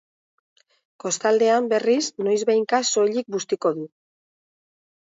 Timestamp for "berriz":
1.75-1.99